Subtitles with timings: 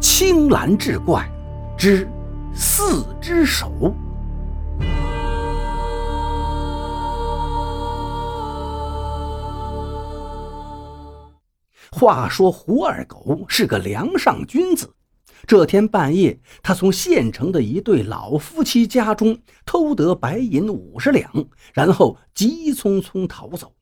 [0.00, 1.28] 青蓝志怪
[1.76, 2.08] 之
[2.54, 3.92] 四只手。
[11.90, 14.94] 话说胡二狗是个梁上君子。
[15.46, 19.36] 这天半夜，他从县城的一对老夫妻家中
[19.66, 21.28] 偷得白银五十两，
[21.74, 23.72] 然后急匆匆逃走。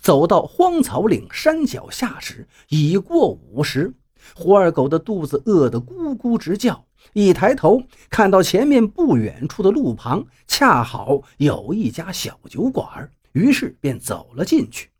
[0.00, 3.94] 走到荒草岭山脚下时，已过午时。
[4.34, 14.90] 胡二狗的肚子饿得咕咕直叫，一抬头看到前面不远处的路旁恰好有一家小酒馆，于是便走了进去。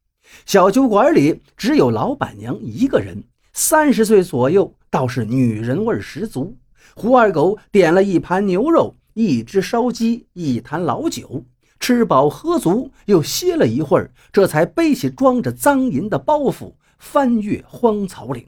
[0.45, 4.73] 小酒馆里只有老板娘一个人，三十岁左右。
[4.89, 6.57] 倒是女人味十足。
[6.95, 11.45] 胡二狗点了一盘牛肉，一只烧鸡，一坛老酒，
[11.79, 18.47] 吃饱喝足，又歇了一会儿，这才背起装着赃银的包袱，翻越荒草岭。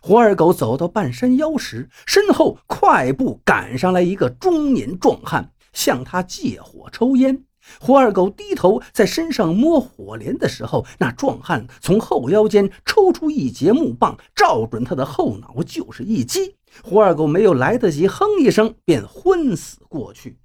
[0.00, 7.44] 胡二狗走到半山腰时，身后快步赶上来一个中年壮汉，向他借火抽烟。
[7.80, 16.56] 胡二狗低头在身上摸火镰的时候，那壮汉从后腰间抽出一截木棒，照准他的后脑就是一击。
[16.82, 20.36] 胡二狗没有来得及哼一声，便昏死过去。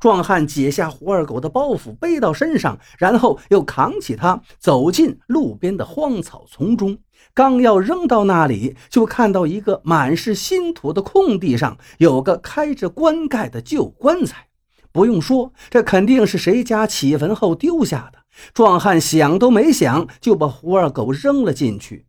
[0.00, 6.98] 壮汉解下胡二狗的包袱，背到身上，然后又扛起他，走进路边的荒草丛中。
[7.34, 14.46] 刚要扔到那里，就看到一个满是新土的空地上，有个开着棺盖的旧棺材。
[14.90, 18.18] 不用说，这肯定是谁家起坟后丢下的。
[18.54, 22.07] 壮汉想都没想，就把胡二狗扔了进去。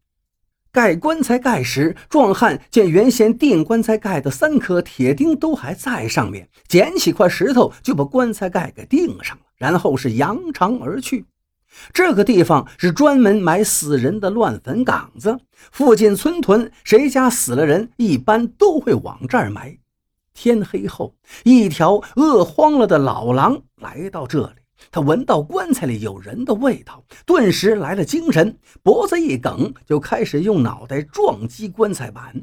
[0.72, 11.26] 盖棺材盖时，壮汉见原先钉棺材盖的三颗铁钉都还在上面，捡起块石头就把棺材盖给钉上了，然后是扬长而去。
[11.94, 15.40] 这个地方是专门埋死人的乱坟岗子，
[15.72, 19.78] 附近村屯谁家死了人，一般都会往这儿埋。
[20.34, 24.59] 天黑后，一条饿慌了的老狼来到这里。
[24.92, 32.34] 他闻到棺材里有人的味道，顿时来了精神，脖子一梗，就开始用脑袋撞击棺材板。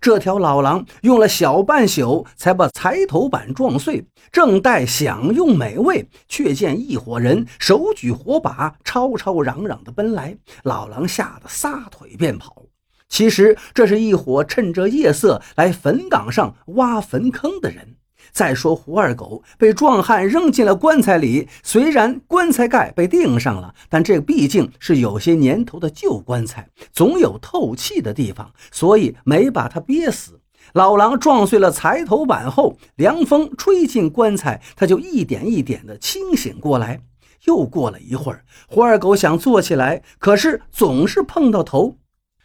[0.00, 4.04] 这条老狼用了小半宿，才把柴头板撞碎。
[4.32, 10.36] 正待享用美味，却见一伙人手举火把，吵吵嚷嚷地奔来。
[10.64, 12.64] 老狼吓得撒腿便跑。
[13.08, 17.94] 其实这是一伙趁着夜色来坟岗上挖坟坑的人。
[18.36, 30.38] 再说胡二狗被壮汉扔进了棺材里，虽然棺材盖被钉上了，但这毕竟是有些年头的旧棺材，总有透气的地方，所以没把他憋死。
[30.74, 37.00] 老狼撞碎了柴头板后，凉风吹进棺材，他就一点一点的清醒过来。
[37.46, 41.96] 又过了一会儿，胡二狗想坐起来，可是总是碰到头。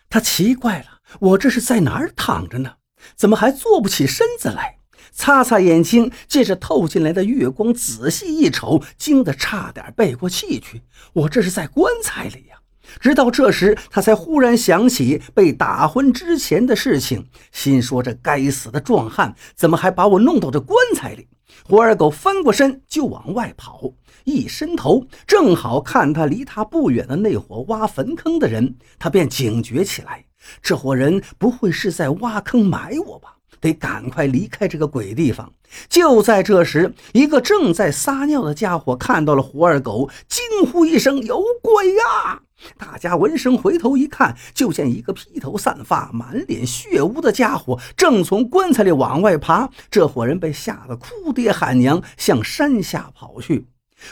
[0.10, 2.76] 他奇怪了，我这是在哪儿躺着呢？
[3.18, 4.78] 怎么还坐不起身子来？
[5.12, 10.82] 擦擦眼睛，借着透进来的月光仔细一瞅，惊得差点背过气去。
[11.14, 12.58] 我这是在棺材里呀！
[13.00, 21.28] 直到这时，他才忽然想起被打昏之前的事情，心说：这该死的壮汉怎么还把我弄到这棺材里？
[21.64, 23.94] 胡二狗翻过身就往外跑，
[24.24, 30.26] 一伸头正好看他离他不远的那伙挖坟坑的人，他便警觉起来。
[30.62, 33.38] 这伙人不会是在挖坑埋我吧？
[33.62, 35.54] 得赶快离开这个鬼地方！
[35.88, 42.42] 就在这时，一个正在撒尿的家伙看到了胡二狗，惊呼一声：“有鬼呀！”
[42.78, 49.70] 大家闻声回头一看，就见一个披头散发、满脸血污的家伙正从棺材里往外爬。
[49.90, 53.66] 这伙人被吓得哭爹喊娘，向山下跑去。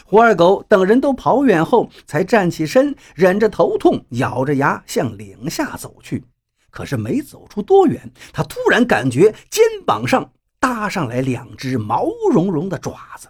[0.06, 6.24] 胡二狗等人都跑远后，才站起身，忍着头痛，咬着牙向岭下走去。
[6.69, 13.28] 可是没走出多远，他突然感觉肩膀上搭上来两只毛茸茸的爪子。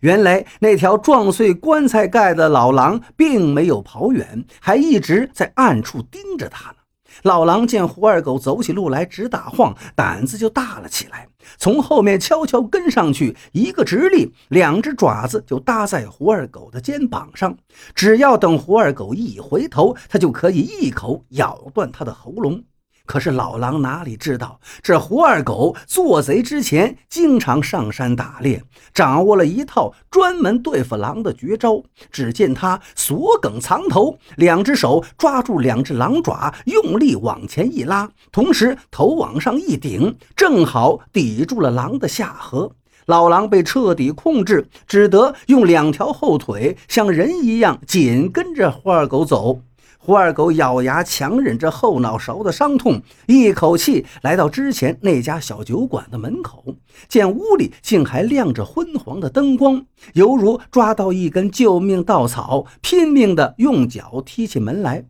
[0.00, 6.76] 原来那条撞碎棺材盖的老狼并没有跑远，还一直在暗处盯着他呢。
[7.24, 17.54] 老狼见胡二狗走起路来直打晃，胆子就大了起来，从后面悄悄跟上去，一个直立，两只爪子就搭在胡二狗的肩膀上。
[17.94, 22.64] 只要等胡二狗一回头，他就可以一口咬断他的喉咙。
[23.04, 28.62] 可是老狼哪里知道，这胡二狗做贼之前经常上山打猎，
[28.94, 31.82] 掌握了一套专门对付狼的绝招。
[32.10, 42.72] 只见他锁梗藏头，两只手抓住两只狼爪，用力往前一拉，同时头往上一顶，正好抵住了狼的下颌。
[43.06, 49.60] 老狼被彻底控制，只得用两条后腿像人一样紧跟着胡二狗走。
[50.04, 56.74] 胡二狗咬牙强忍着后脑勺的伤痛，一口气来到之前那家小酒馆的门口，
[57.06, 65.04] 见屋里竟还亮着昏黄的灯光，犹如抓到一根救命稻草，拼命地用脚踢起门来。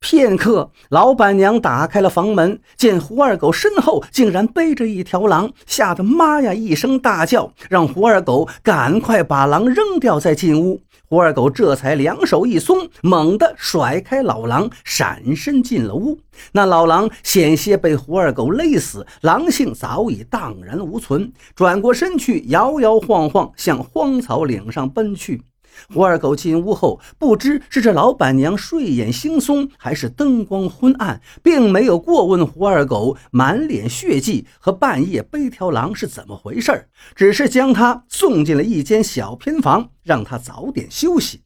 [0.00, 10.82] 片刻，老板娘打开了房门，见胡二狗身后竟然背着一条狼，吓得妈呀一声大叫，让胡二狗赶快把狼扔掉再进屋。
[11.14, 16.18] 胡二狗这才两手一松，猛地甩开老狼，闪身进了屋。
[16.50, 25.42] 那老狼险些被胡二狗勒死，狼性早已荡然无存，转过身去，摇摇晃晃向荒草岭上奔去。
[25.92, 41.42] 胡二狗进屋后，不知是这老板娘睡眼惺忪，还是灯光昏暗，并没有过问胡二狗满脸血迹和半夜背条狼是怎么回事只是将他送进了一间小偏房，让他早点休息。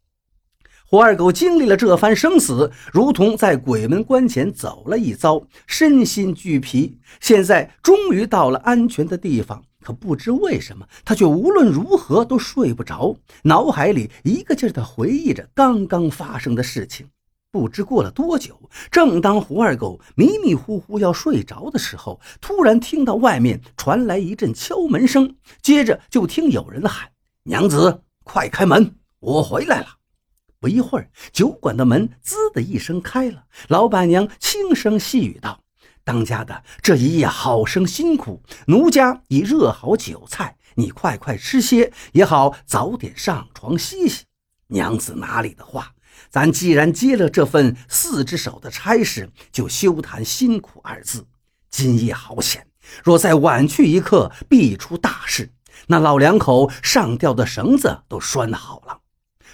[0.90, 9.62] 胡二狗经历了这番生死，如同在鬼门关前走了一遭，身心俱疲，现在终于到了安全的地方。
[9.82, 17.08] 可不知为什么，他却无论如何都睡不着，脑海里一个劲儿地回忆着刚刚发生的事情。
[17.50, 18.60] 不知过了多久，
[18.90, 27.10] 正当胡二狗迷迷糊糊要睡着的时候，突然听到外面传来一阵敲门声，接着就听有人喊
[27.44, 29.86] ：“娘子，快开门，我回来了。”
[30.60, 35.60] 不一会儿，酒馆的门“滋”的一声开了，老板娘轻声细语道。
[36.08, 44.24] 当家的这一夜好生辛苦，奴家已热好酒菜，你快快吃些也好，早点上床歇息。
[44.68, 45.92] 娘子哪里的话，
[46.30, 51.26] 咱既然接了这份四只手的差事，就休谈辛苦二字。
[51.70, 52.66] 今夜好险，
[53.04, 55.52] 若再晚去一刻，必出大事。
[55.88, 58.98] 那老两口上吊的绳子都拴好了。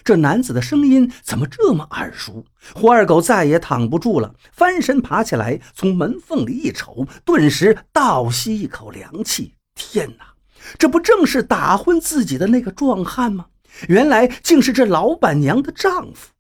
[0.05, 2.45] 这男子的声音怎么这么耳熟？
[2.75, 9.55] 胡二狗再也躺不住了，翻身爬起来，从门缝里一瞅，顿时倒吸一口凉气。
[9.75, 10.35] 天哪，
[10.77, 13.47] 这不正是打昏自己的那个壮汉吗？
[13.89, 16.33] 原来竟是这老板娘的丈夫。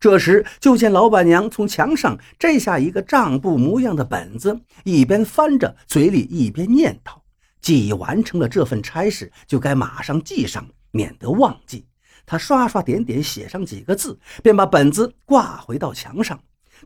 [0.00, 7.12] 这时，就见老板娘从墙上摘下一个账簿模样的本子，一边翻着，嘴里一边念叨
[7.60, 11.84] ：“既已完成了这份差事，就该马上记上，免得忘记。”
[12.26, 16.38] 他刷刷点点写上几个字，便把本子挂回到墙上。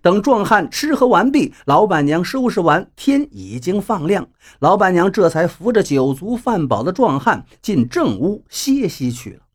[0.02, 4.28] 等壮汉吃喝完毕，老板娘收拾完，天已经放亮。
[4.58, 9.45] 老板娘这才扶着酒足饭饱的壮汉进正屋歇息去了。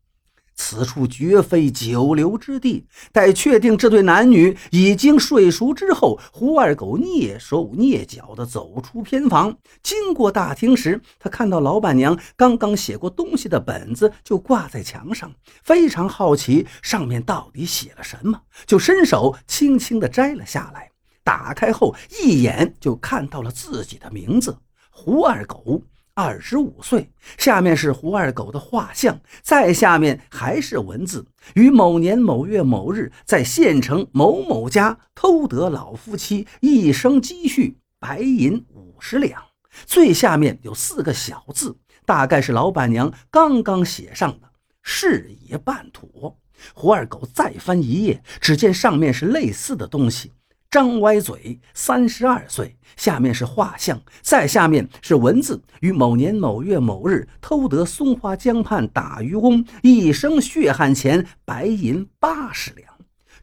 [0.62, 2.86] 此处绝非久留之地。
[3.10, 20.88] 待确定这对男女已经睡熟之后，胡二狗蹑手蹑脚地走出偏房，经过大厅时，他看到老板娘刚刚写过东西的本子就挂在墙上，非常好奇上面到底写了什么，就伸手轻轻地摘了下来。
[21.24, 24.56] 打开后，一眼就看到了自己的名字——
[24.90, 25.82] 胡二狗。
[26.14, 31.24] 二十五岁，下面是胡二狗的画像，再下面还是文字：
[31.54, 39.42] 于某年某月某日，在县城某某家偷得老夫妻一生积蓄白银五十两。
[39.86, 41.74] 最下面有四个小字，
[42.04, 44.50] 大概是老板娘刚刚写上的
[44.82, 46.36] “事也办妥”。
[46.74, 50.30] 胡二狗再翻一页，只见上面是类似的东西。
[50.72, 52.74] 张歪嘴，三十二岁。
[52.96, 62.88] 下面是画像，再下面是文字：于某年某月某日偷得松花江畔打渔翁一生血汗钱白银八十两。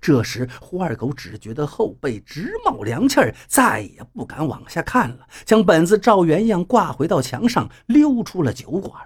[0.01, 9.00] 这时，胡二狗只觉得后背直冒凉气儿，再也不敢往下看了，将本子照原样挂回到墙上，溜出了酒馆。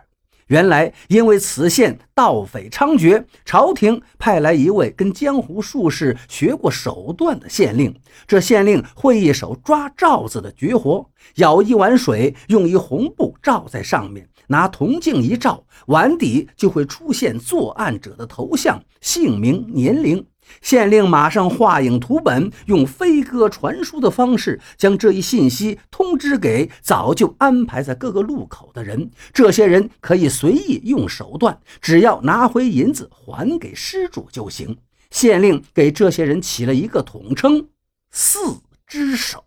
[0.47, 7.95] 原来，因为此县盗匪猖獗，朝廷派来一位跟江湖术士学过手段的县令。
[8.27, 20.25] 这县令会一手抓罩子的绝活，舀一碗水，用一红布罩在上面，拿铜镜一照，碗底就会出现作案者的头像、姓名、年龄。
[20.61, 29.09] 县令马上画影图本，用飞鸽传书的方式将这一信息通知给早就安排在各个路口的人。
[29.33, 34.77] 这些人可以随意用手段，只要拿回银子还给失主就行。
[35.11, 37.67] 县令给这些人起了一个统称
[38.09, 38.39] “四
[38.87, 39.43] 只手”。